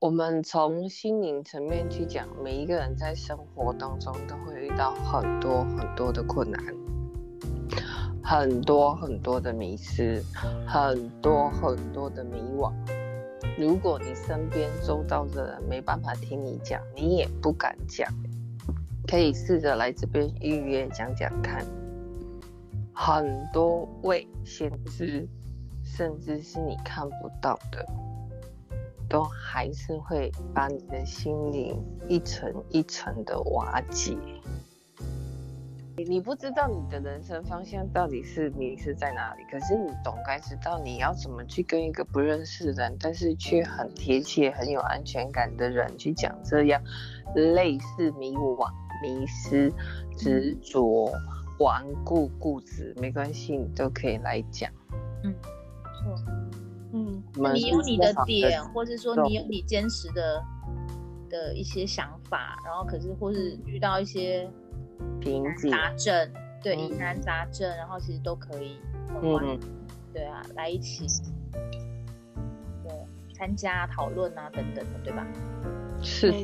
[0.00, 6.58] 我们从心灵层面去讲，每一个人在生活当中都会遇到很多很多的困难，
[8.24, 10.24] 很多很多的迷失，
[10.66, 12.72] 很多很多的迷惘。
[13.58, 18.10] 如果你身边周遭的人没办法听你讲，你也不敢讲，
[19.06, 21.62] 可以试着来这边预约讲讲看。
[22.94, 25.28] 很多未先知，
[25.84, 27.84] 甚至是你看不到的。
[29.10, 31.76] 都还是会把你的心灵
[32.08, 34.16] 一层一层的瓦解。
[35.96, 46.80] 你不知道你的人生方向到底是你是在哪里，可是你总该知道你要怎么去跟一个不认识的人，但是却很贴切、很有安全感的人去讲这样
[47.34, 48.66] 类似迷惘、
[49.02, 49.70] 迷失、
[50.16, 51.12] 执着、
[51.58, 54.70] 顽固、固执，没关系，你都可以来讲。
[55.22, 55.34] 嗯，
[57.52, 60.42] 你有你的点，或是说你有你坚持的
[61.28, 64.48] 的一些想法，然后可是或是遇到一些
[65.20, 66.30] 瓶颈杂症，
[66.62, 68.78] 对疑难杂症，然后其实都可以，
[69.22, 69.58] 嗯，
[70.12, 71.06] 对啊，来一起，
[72.82, 72.92] 对，
[73.34, 75.26] 参加讨论啊等等的，对吧？
[76.02, 76.34] 是。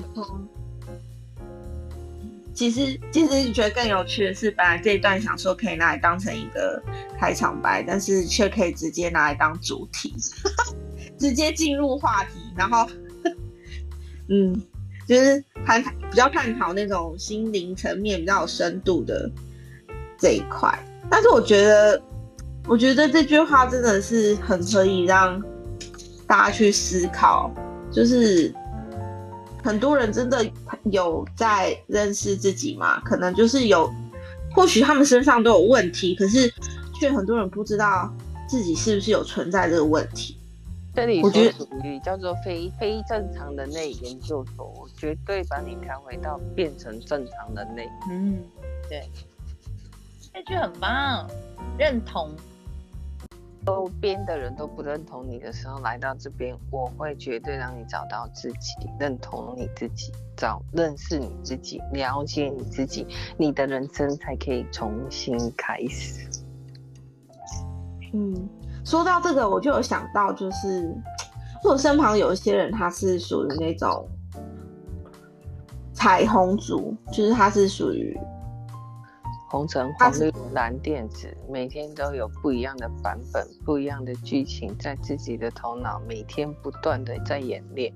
[2.55, 6.83] 其实，其实觉得更有趣的是，本来这一段想说可以拿来当成一个
[7.19, 10.15] 开场白，但是却可以直接拿来当主题，
[11.19, 12.89] 直接进入话题，然后，
[14.29, 14.61] 嗯，
[15.07, 19.31] 就是探比较探讨那种心灵层面比较有深度的
[20.19, 20.79] 这一块。
[21.11, 22.03] 但是我觉得，
[22.67, 25.43] 我觉得这句话真的是很可以让
[26.27, 27.51] 大家去思考，
[27.91, 28.55] 就是。
[29.65, 30.49] 很多人真的
[30.93, 33.01] 有在认识自己吗？
[33.01, 33.93] 可能就是有，
[34.55, 36.49] 或许他们身上都有问题，可是
[36.95, 38.15] 却很多人不知道
[38.49, 40.39] 自己是不是有存在这个问题。
[40.97, 47.87] 这里我觉得属于叫做非非正常人类研究所，我绝对把你调回到变成正常人类。
[48.11, 48.43] 嗯，
[48.89, 49.07] 对，
[50.33, 51.29] 这句很棒，
[51.77, 52.31] 认同。
[53.67, 66.27] 周边的人都不认同你的时候，来到这边，我会绝对让你找到自己，认同你自己，找认识你自己，了解你自己，你的人生才可以重新开始。
[68.15, 68.49] 嗯，
[68.87, 70.95] 说到这个，我就有想到，就是
[71.65, 74.09] 我身旁有一些人，他是属于那种
[75.93, 78.17] 彩虹族，就是他是属于。
[79.49, 87.95] 红橙黄绿蓝靛紫，每天都有不一样的版本，不一样的剧情，在自己的头脑每天不断的在演练，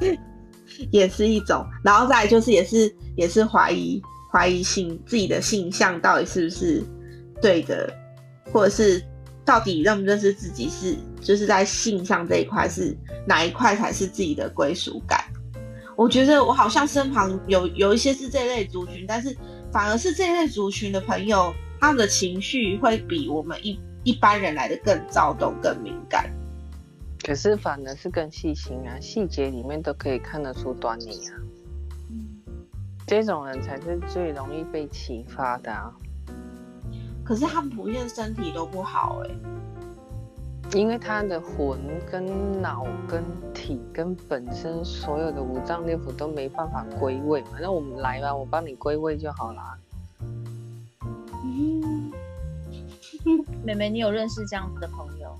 [0.92, 1.64] 也是一种。
[1.82, 6.84] 然后再就是也是也是怀疑怀疑性自己的性向到底是不是
[7.40, 7.90] 对的，
[8.52, 9.02] 或者是
[9.44, 15.24] 到底认不认识自己是就是在性上这一块是哪一块才是自己的归属感？
[15.96, 19.36] 我觉得我好像身旁有有一些是这类族群，但是。
[19.72, 26.30] 反而是这类族群的朋友，他们的情绪会比我们一一般人来的更躁动、更敏感。
[27.24, 31.32] 可是反而是更细心啊，细节里面都可以看得出端倪啊。
[33.06, 35.90] 这种人才是最容易被启发的啊。
[37.24, 39.30] 可是他们普遍身体都不好哎。
[40.74, 41.78] 因为他的魂
[42.10, 43.22] 跟脑跟
[43.52, 49.78] 体跟本身所有的五脏六腑都没办法归位嘛，那我们来吧，我帮你归位就好啦。
[51.44, 52.10] 嗯，
[53.62, 55.36] 妹妹，你有认识这样子的朋友？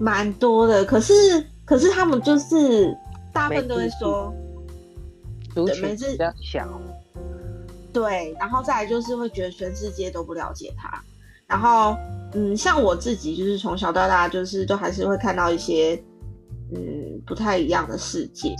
[0.00, 1.12] 蛮多的，可是
[1.66, 2.96] 可是他们就是
[3.30, 4.32] 大部分都会说，
[5.54, 6.66] 族群比较小。
[8.00, 11.02] 对，然后再来就是会觉得全世界都不了解他，
[11.46, 11.96] 然后。
[12.34, 15.94] 嗯，像我自己就是从小到大，就是都还是会看到一些
[16.74, 18.54] 嗯不太一样的世界，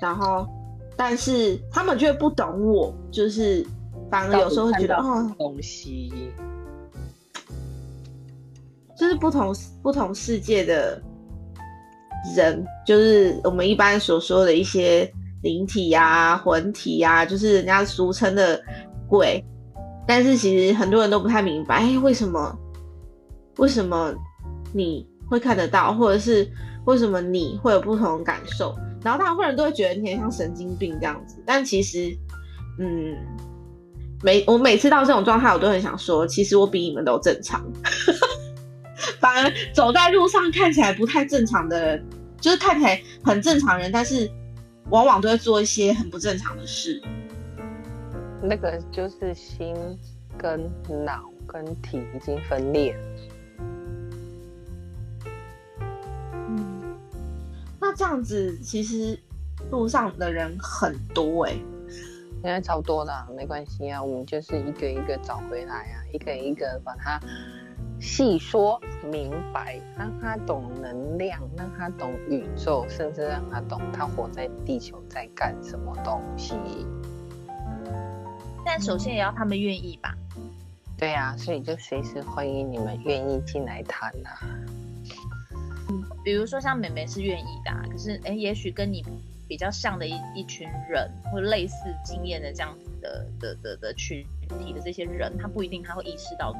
[0.00, 0.48] 然后
[0.96, 3.64] 但是他们却不懂我，就是
[4.10, 6.32] 反而有时候会觉得哦，东西
[8.98, 11.00] 就是不同不同世界的
[12.34, 15.08] 人，就是我们一般所说的一些
[15.42, 18.60] 灵体呀、魂体呀，就是人家俗称的
[19.08, 19.44] 鬼，
[20.06, 22.56] 但是其实很多人都不太明白，哎，为什么？
[23.58, 24.14] 为什么
[24.72, 26.48] 你会看得到，或者是
[26.86, 28.74] 为什么你会有不同的感受？
[29.02, 32.16] 然后大部分人都会觉得你很像神经病这样子，但其实，
[32.78, 33.16] 嗯，
[34.22, 37.64] 每我每次到这种状态，我都很想说，其实我比你们都正常。
[39.20, 42.06] 反而走在路上看起来不太正常的人，
[42.40, 44.30] 就是看起来很正常人，但是
[44.90, 47.02] 往往都会做一些很不正常的事。
[48.42, 49.74] 那个就是心
[50.36, 50.70] 跟
[51.04, 53.02] 脑跟体已经分裂了。
[57.96, 59.18] 这样子其实
[59.72, 61.58] 路上的人很多哎，
[62.40, 67.20] 现在超多的，没关系啊，我们就是一个一个找回来啊，一个一个把它
[68.00, 68.80] 细说
[69.10, 76.54] 明白，让他懂能量，让他懂宇宙，甚至让他懂他活在地球在干什么东西。
[78.64, 80.14] 但首先也要他们愿意吧。
[80.96, 84.30] 对啊，所以就随时欢迎你们愿意进来谈呐。
[85.88, 89.04] 嗯，比如说像美美是愿意的，可是哎，也许跟你
[89.48, 91.74] 比较像的一一群人，或类似
[92.04, 94.24] 经验的这样子的的的的群
[94.60, 96.52] 体的这些人，他不一定他会意识到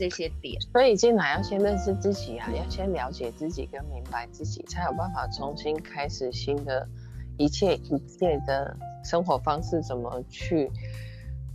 [0.00, 0.58] 这些点。
[0.72, 6.88] 所以进来要先认识自己啊，要先了解自己跟明白自己，才有办法重新开始新的
[7.36, 8.74] 一切一切的
[9.04, 10.70] 生活方式，怎么去。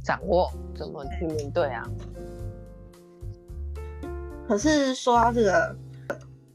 [0.06, 1.82] 掌握怎么去面对啊？
[4.48, 5.76] 可是说到这个，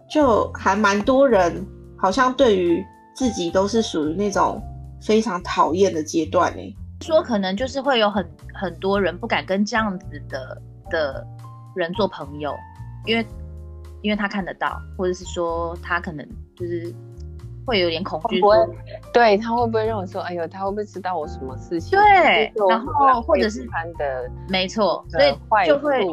[0.09, 1.67] 就还蛮多人
[1.99, 2.81] 好像对于
[3.13, 4.63] 自己都是属于那种
[5.03, 6.77] 非常讨厌的阶段呢。
[7.01, 11.27] 说可能就是会有很很多人不敢跟这样子的的
[11.75, 12.55] 人做朋友，
[13.07, 13.27] 因为
[14.03, 16.27] 因为他看得到，或者是说他可能
[16.57, 16.95] 就是。
[17.67, 18.41] 会有点恐惧，
[19.13, 21.97] 对他会不会认为说，哎呦，他会不会知道我什么事情？
[21.97, 25.33] 对，然后或者是他的，没错，所以
[25.67, 26.05] 就会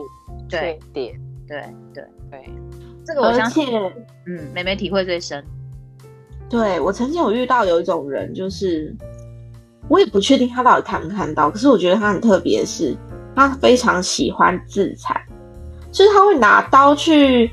[0.48, 1.64] 缺点，对
[1.96, 2.50] 对对，
[3.04, 3.66] 这个我相信，
[4.28, 5.44] 嗯，美美体会最深。
[6.48, 8.96] 对我曾经有遇到有一种人，就是
[9.88, 12.96] 我也不确定他到底看不看到，可是我觉得他很特别，是
[13.36, 15.20] 他非常喜欢自残，
[15.92, 17.52] 就是他会拿刀去。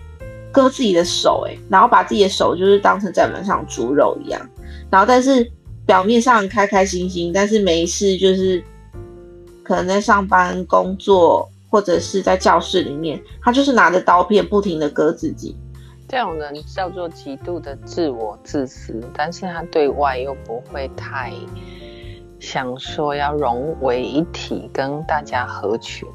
[0.52, 4.40] 割自己的手，哎，然后把自己的手就是当成在门上猪肉一样，
[4.88, 5.50] 然后但是
[5.84, 8.62] 表面上开开心心，但是没事，就是
[9.64, 15.56] 可能在上班工作或者是在教室里面，他就是拿着刀片不停的割自己。
[16.08, 21.32] 这种人叫做极度的自我自私，但是他对外又不会太
[22.38, 26.08] 想说要融为一体，跟大家合群。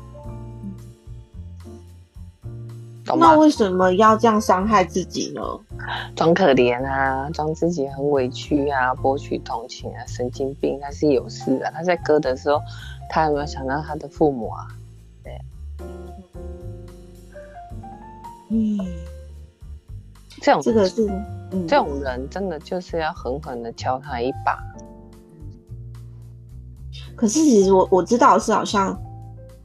[3.17, 5.41] 那为什么要这样伤害自己呢？
[6.15, 11.71] 装可怜啊，装自己很委屈啊，博取同情啊，神经病，他是有事啊。
[11.73, 12.61] 他在割的时候，
[13.09, 14.67] 他有没有想到他的父母啊？
[15.23, 15.41] 对，
[18.49, 18.77] 嗯，
[20.41, 21.07] 这种这个是，
[21.67, 24.61] 这种人真的就是要狠狠的敲他一把。
[27.15, 28.95] 可是其实我我知道是好像，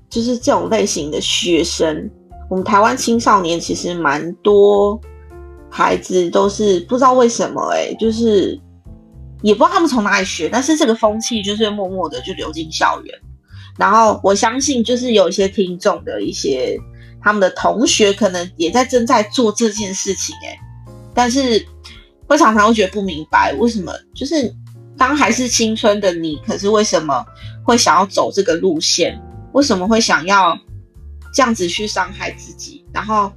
[0.08, 2.11] 就是这种类型的学生。
[2.54, 5.00] 我们台湾青少年其实蛮多
[5.68, 8.56] 孩子都是不知道为什么哎，就是
[9.42, 13.12] 也不知道他们从哪里学，但是这个风气就是默默的就流进校园。
[13.76, 16.78] 然后我相信就是有一些听众的一些
[17.20, 20.56] 他们的同学可能也在正在做这件事情哎，
[21.12, 21.60] 但是
[22.28, 24.54] 会常常会觉得不明白为什么，就是
[24.96, 27.26] 当还是青春的你，可是为什么
[27.64, 29.20] 会想要走这个路线？
[29.54, 30.56] 为什么会想要？
[31.34, 33.32] 这样子去伤害自己，然后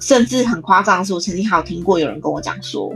[0.00, 2.90] 甚至很夸张的是，我曾经还有听过有人跟我讲说，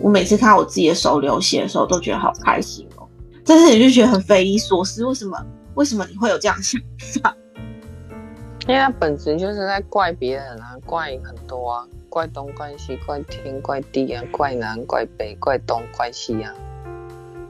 [0.00, 3.08] 我每次看我自己的手流血的时候，都觉得好开心哦。
[3.44, 5.36] 但是你就觉得很匪夷所思，为什么？
[5.74, 6.80] 为什么你会有这样想
[7.20, 7.36] 法？
[8.68, 16.54] 因为他本质就是在怪别人啊，怪很多啊，怪东怪西，怪天怪地啊，怪南怪北，怪东怪西啊，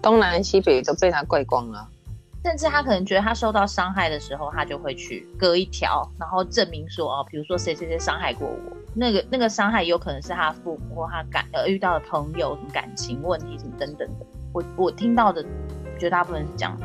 [0.00, 1.87] 东南西北都被他怪光了。
[2.45, 14.27] 甚至他可能觉得他受到伤害的时候，他就会去割一条，然后证明说哦，比如说谁谁谁伤害过我，那个那个伤害有可能是他父母或他感呃遇到的朋友什么感情问题什么等等的。
[14.53, 15.43] 我我听到的
[15.99, 16.85] 绝大部分是这样子。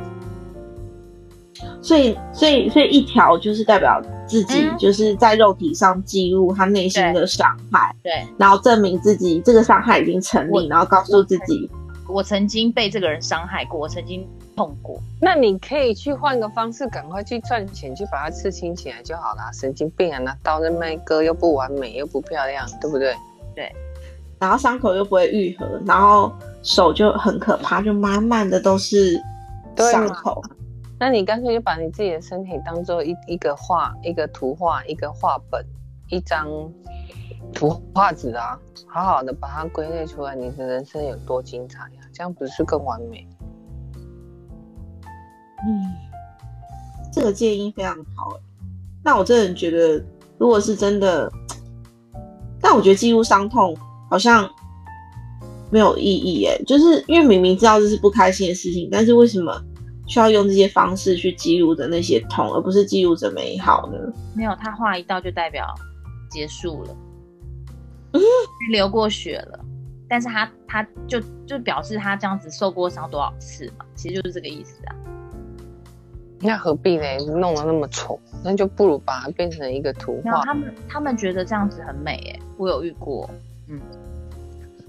[1.82, 11.70] 所以所以所以一条就是代表自己就是在肉体上记录他内心的伤害，对，然后证明自己这个伤害已经成立，然后告诉自己
[12.08, 14.26] 我曾经被这个人伤害过，我曾经。
[14.60, 19.50] 痛苦，那你可以去换个方式，赶快去赚钱，去把它刺青起来就好了。
[19.54, 23.16] 神经病啊，拿刀在卖割又不完美又不漂亮，对不对？
[23.54, 23.74] 对，
[24.38, 26.30] 然后伤口又不会愈合，然后
[26.62, 29.18] 手就很可怕，就满满的都是
[29.78, 30.42] 伤口。
[30.98, 35.64] 那你干脆就把你自己的身体当做一一个画，一个图画，一个画本，
[36.10, 36.46] 一张
[37.54, 42.02] 图画纸啊，好好的把它归类出来，你的人生有多精彩呀？
[42.12, 43.26] 这样不是更完美？
[45.66, 45.92] 嗯，
[47.12, 48.38] 这个建议非常好。
[49.02, 50.04] 那我真的觉得，
[50.38, 51.30] 如果是真的，
[52.60, 53.76] 但我觉得记录伤痛
[54.10, 54.48] 好像
[55.70, 56.56] 没有意义哎。
[56.66, 59.62] 就是因为明明知道这是不开心的事情，但是为什么
[60.06, 63.98] 需要用这些方式去记录着那些痛，而不是记录着美好呢？
[64.34, 65.66] 没有，他画一道就代表
[66.30, 66.96] 结束了。
[68.12, 68.20] 嗯
[68.72, 69.60] 流过血了，
[70.08, 74.94] 但是他他就就表示他这样子受过伤多少次嘛，其实就是这个意思啊。
[76.42, 77.04] 那何必呢？
[77.36, 80.42] 弄得那么丑，那就不如把它变成一个图画。
[80.42, 83.28] 他们他们觉得这样子很美，哎，我有遇过，
[83.68, 83.78] 嗯，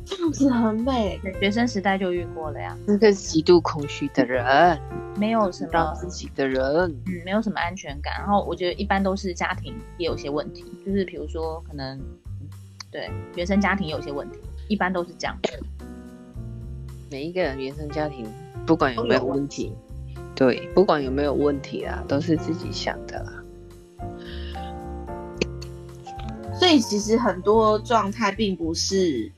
[0.06, 2.78] 这样子很美，学生时代就遇过了呀。
[2.88, 4.80] 那个极度空虚的人，
[5.18, 6.64] 没有什么自己的人，
[7.06, 8.14] 嗯，没有什么安全感。
[8.20, 12.00] 然后我觉得一般都是家庭也有些问题，就是比如说可能
[12.90, 14.40] 对原生家庭有些问题，
[14.70, 15.38] 一般都是这样。
[17.12, 18.26] 每一个人原生家庭
[18.66, 19.76] 不管有没有问题。
[20.42, 23.32] 对，不管有没有问题啊，都是自己想的啦。
[26.58, 29.32] 所以其实很多状态并不是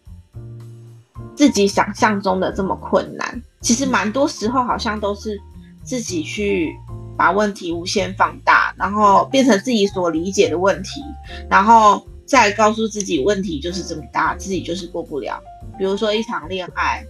[1.35, 5.37] 自己想象中的这么困难，其实蛮多时候好像都是
[5.83, 6.73] 自己去
[7.17, 11.03] 把问题无限放大，然后变成自己所理解的问题，
[11.49, 15.37] 然后再告诉自己问题就是这么大，自己就是过不了。
[15.77, 17.05] 比如说一场恋爱，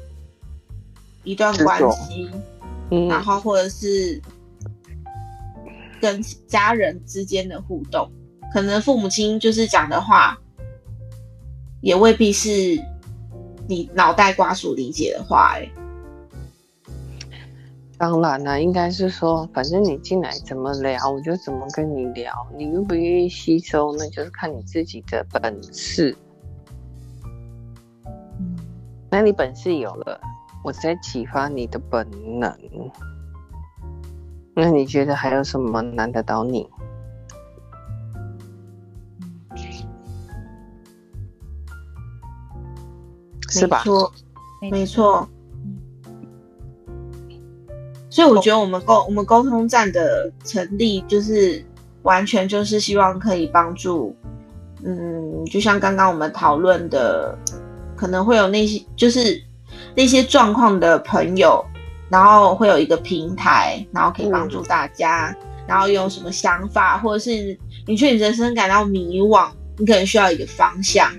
[1.24, 2.28] 一段关系。
[3.10, 4.22] 然后或者是
[6.02, 8.10] 跟家人之间的互动，
[8.52, 10.38] 可能父母亲就是讲的话，
[11.82, 12.50] 也未必是
[13.68, 15.56] 你脑袋瓜所理解的话。
[15.56, 15.70] 哎，
[17.98, 22.34] 当然了，应该是说，反正你进来怎么聊，我就怎么跟你聊。
[22.58, 26.16] 你愿不愿意吸收，那就是看你自己的本事。
[29.10, 30.20] 那你本事有了。
[30.64, 32.58] 我在启发你的本能，
[34.56, 36.70] 那你觉得还有什么难得倒你？
[43.50, 43.80] 是吧？
[43.80, 44.14] 没错，
[44.72, 45.30] 没错。
[48.10, 51.64] 所以我觉得我们沟我们沟通站的成立，就是
[52.04, 54.16] 完全就是希望可以帮助，
[54.84, 57.38] 嗯，就像刚刚我们讨论的，
[57.98, 59.44] 可能会有那些就是。
[59.96, 61.64] 那些状况的朋友，
[62.10, 65.36] 然后会有一个平台，然后可以帮助大家。
[65.66, 67.58] 然后有什么想法，或者是
[67.88, 69.48] 你觉得你人生感到迷惘，
[69.78, 71.10] 你可能需要一个方向。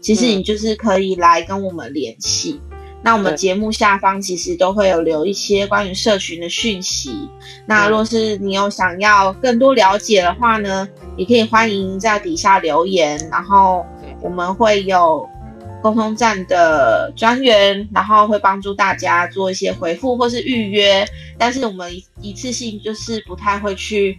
[0.00, 2.58] 其实你就是可以来跟我们联系。
[3.02, 7.28] 那我们节目下方其实都会有留一些关于社群的讯息。
[7.66, 13.84] 那若是你有想要更多了解的话呢，也可以欢迎在底下留言，然后
[14.22, 15.28] 我们会有。
[15.82, 21.06] 沟通站的专员，然后会帮助大家做一些回复或是预约，
[21.38, 24.18] 但是我们一次性就是不太会去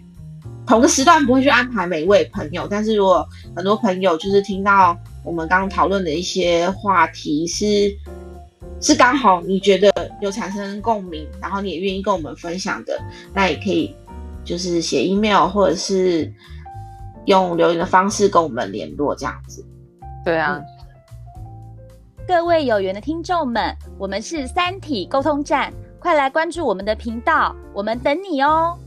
[0.65, 7.95] 同个时段不会去安排每一位朋友，但是如果很多朋友就是听到我们刚刚讨论的一些话题是
[8.79, 12.99] 是刚好你觉得有产生共鸣，然后你也愿意跟我们分享的，
[13.33, 13.95] 那也可以
[14.43, 16.33] 就是写 email 或者是
[17.25, 19.63] 用留言的方式跟我们联络这样子。
[20.25, 20.59] 对啊。
[22.31, 25.69] 各位有缘的听众们，我们是三体沟通站，
[25.99, 28.79] 快来关注我们的频道，我们等你哦。